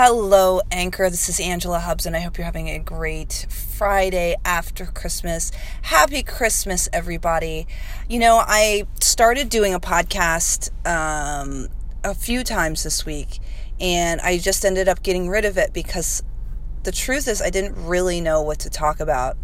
Hello, 0.00 0.60
Anchor. 0.70 1.10
This 1.10 1.28
is 1.28 1.40
Angela 1.40 1.80
Hubbs, 1.80 2.06
and 2.06 2.14
I 2.14 2.20
hope 2.20 2.38
you're 2.38 2.44
having 2.44 2.68
a 2.68 2.78
great 2.78 3.46
Friday 3.50 4.36
after 4.44 4.86
Christmas. 4.86 5.50
Happy 5.82 6.22
Christmas, 6.22 6.88
everybody. 6.92 7.66
You 8.08 8.20
know, 8.20 8.36
I 8.36 8.86
started 9.00 9.48
doing 9.48 9.74
a 9.74 9.80
podcast 9.80 10.70
um, 10.86 11.66
a 12.04 12.14
few 12.14 12.44
times 12.44 12.84
this 12.84 13.04
week, 13.04 13.40
and 13.80 14.20
I 14.20 14.38
just 14.38 14.64
ended 14.64 14.86
up 14.86 15.02
getting 15.02 15.28
rid 15.28 15.44
of 15.44 15.58
it 15.58 15.72
because 15.72 16.22
the 16.84 16.92
truth 16.92 17.26
is, 17.26 17.42
I 17.42 17.50
didn't 17.50 17.74
really 17.84 18.20
know 18.20 18.40
what 18.40 18.60
to 18.60 18.70
talk 18.70 19.00
about. 19.00 19.36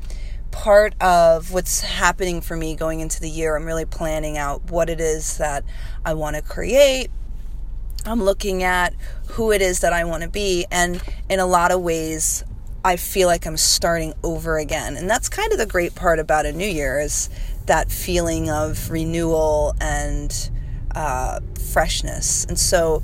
Part 0.52 0.94
of 1.02 1.50
what's 1.50 1.80
happening 1.80 2.40
for 2.40 2.56
me 2.56 2.76
going 2.76 3.00
into 3.00 3.20
the 3.20 3.28
year, 3.28 3.56
I'm 3.56 3.64
really 3.64 3.86
planning 3.86 4.38
out 4.38 4.70
what 4.70 4.88
it 4.88 5.00
is 5.00 5.36
that 5.38 5.64
I 6.04 6.14
want 6.14 6.36
to 6.36 6.42
create 6.42 7.10
I'm 8.06 8.22
looking 8.22 8.62
at 8.62 8.94
who 9.30 9.50
it 9.52 9.62
is 9.62 9.80
that 9.80 9.92
I 9.92 10.04
want 10.04 10.22
to 10.22 10.28
be. 10.28 10.66
And 10.70 11.02
in 11.28 11.40
a 11.40 11.46
lot 11.46 11.72
of 11.72 11.80
ways, 11.80 12.44
I 12.84 12.96
feel 12.96 13.28
like 13.28 13.46
I'm 13.46 13.56
starting 13.56 14.12
over 14.22 14.58
again. 14.58 14.96
And 14.96 15.08
that's 15.08 15.28
kind 15.28 15.52
of 15.52 15.58
the 15.58 15.66
great 15.66 15.94
part 15.94 16.18
about 16.18 16.44
a 16.44 16.52
new 16.52 16.66
year 16.66 17.00
is 17.00 17.30
that 17.66 17.90
feeling 17.90 18.50
of 18.50 18.90
renewal 18.90 19.74
and 19.80 20.50
uh, 20.94 21.40
freshness. 21.72 22.44
And 22.44 22.58
so 22.58 23.02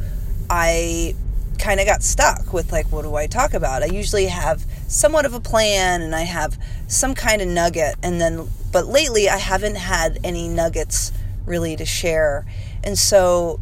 I 0.51 1.15
kind 1.59 1.80
of 1.80 1.87
got 1.87 2.02
stuck 2.02 2.52
with 2.52 2.73
like, 2.73 2.87
what 2.93 3.02
do 3.02 3.15
I 3.15 3.27
talk 3.27 3.55
about? 3.55 3.82
I 3.82 3.87
usually 3.87 4.27
have 4.27 4.65
somewhat 4.87 5.24
of 5.24 5.32
a 5.32 5.41
plan 5.41 6.02
and 6.02 6.15
I 6.15 6.23
have 6.23 6.59
some 6.88 7.15
kind 7.15 7.41
of 7.41 7.48
nugget. 7.48 7.96
And 8.02 8.21
then, 8.21 8.48
but 8.71 8.87
lately 8.87 9.30
I 9.30 9.38
haven't 9.38 9.77
had 9.77 10.19
any 10.24 10.46
nuggets 10.46 11.10
really 11.46 11.74
to 11.77 11.87
share. 11.87 12.45
And 12.85 12.98
so 12.98 13.60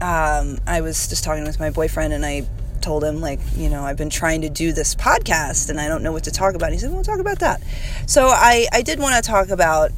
um, 0.00 0.58
I 0.66 0.80
was 0.80 1.08
just 1.08 1.24
talking 1.24 1.44
with 1.44 1.60
my 1.60 1.70
boyfriend 1.70 2.12
and 2.12 2.24
I 2.24 2.46
told 2.80 3.04
him 3.04 3.20
like 3.20 3.40
you 3.56 3.68
know 3.68 3.82
i've 3.82 3.98
been 3.98 4.08
trying 4.08 4.40
to 4.40 4.48
do 4.48 4.72
this 4.72 4.94
podcast 4.94 5.68
and 5.68 5.78
i 5.78 5.86
don't 5.86 6.02
know 6.02 6.12
what 6.12 6.24
to 6.24 6.30
talk 6.30 6.54
about. 6.54 6.72
He 6.72 6.78
said 6.78 6.90
we'll 6.90 7.04
talk 7.04 7.18
about 7.18 7.40
that. 7.40 7.62
So 8.06 8.28
i 8.28 8.66
i 8.72 8.82
did 8.82 8.98
want 8.98 9.22
to 9.22 9.30
talk 9.30 9.50
about 9.50 9.90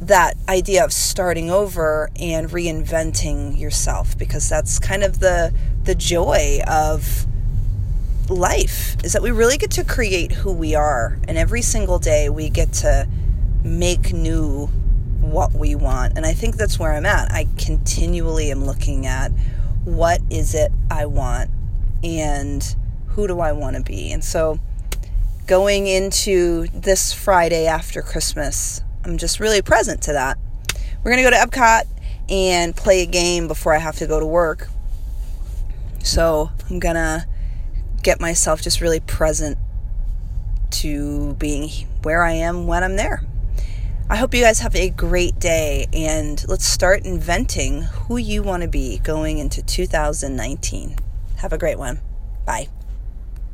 that 0.00 0.36
idea 0.48 0.84
of 0.84 0.92
starting 0.92 1.50
over 1.50 2.08
and 2.20 2.48
reinventing 2.48 3.58
yourself 3.58 4.16
because 4.16 4.48
that's 4.48 4.78
kind 4.78 5.02
of 5.02 5.18
the 5.18 5.52
the 5.82 5.94
joy 5.94 6.60
of 6.68 7.26
life 8.30 8.96
is 9.02 9.12
that 9.14 9.22
we 9.22 9.30
really 9.30 9.56
get 9.56 9.70
to 9.72 9.84
create 9.84 10.32
who 10.32 10.52
we 10.52 10.74
are 10.74 11.18
and 11.26 11.36
every 11.36 11.62
single 11.62 11.98
day 11.98 12.28
we 12.28 12.48
get 12.48 12.72
to 12.72 13.08
make 13.64 14.12
new 14.12 14.70
what 15.20 15.52
we 15.52 15.74
want. 15.74 16.16
And 16.16 16.24
I 16.24 16.32
think 16.32 16.56
that's 16.56 16.78
where 16.78 16.92
I'm 16.92 17.06
at. 17.06 17.30
I 17.30 17.46
continually 17.58 18.50
am 18.50 18.64
looking 18.64 19.06
at 19.06 19.30
what 19.84 20.20
is 20.30 20.54
it 20.54 20.70
I 20.90 21.06
want 21.06 21.50
and 22.02 22.76
who 23.08 23.26
do 23.26 23.40
I 23.40 23.52
want 23.52 23.76
to 23.76 23.82
be. 23.82 24.12
And 24.12 24.24
so 24.24 24.58
going 25.46 25.86
into 25.86 26.66
this 26.72 27.12
Friday 27.12 27.66
after 27.66 28.02
Christmas, 28.02 28.82
I'm 29.04 29.18
just 29.18 29.40
really 29.40 29.62
present 29.62 30.02
to 30.02 30.12
that. 30.12 30.38
We're 31.02 31.12
going 31.12 31.24
to 31.24 31.30
go 31.30 31.36
to 31.36 31.48
Epcot 31.48 31.86
and 32.28 32.76
play 32.76 33.02
a 33.02 33.06
game 33.06 33.48
before 33.48 33.74
I 33.74 33.78
have 33.78 33.96
to 33.96 34.06
go 34.06 34.20
to 34.20 34.26
work. 34.26 34.68
So 36.02 36.50
I'm 36.68 36.78
going 36.78 36.96
to 36.96 37.26
get 38.02 38.20
myself 38.20 38.60
just 38.60 38.80
really 38.80 39.00
present 39.00 39.58
to 40.70 41.34
being 41.34 41.70
where 42.02 42.22
I 42.22 42.32
am 42.32 42.66
when 42.66 42.84
I'm 42.84 42.96
there. 42.96 43.22
I 44.10 44.16
hope 44.16 44.32
you 44.32 44.40
guys 44.40 44.60
have 44.60 44.74
a 44.74 44.88
great 44.88 45.38
day 45.38 45.86
and 45.92 46.42
let's 46.48 46.64
start 46.64 47.04
inventing 47.04 47.82
who 47.82 48.16
you 48.16 48.42
want 48.42 48.62
to 48.62 48.68
be 48.68 49.00
going 49.00 49.36
into 49.36 49.62
2019. 49.62 50.96
Have 51.36 51.52
a 51.52 51.58
great 51.58 51.78
one. 51.78 52.00
Bye. 52.46 52.68